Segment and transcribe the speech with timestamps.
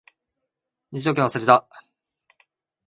[0.91, 1.69] 入場券忘れた